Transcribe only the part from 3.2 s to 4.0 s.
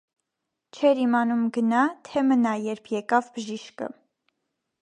բժիշկը: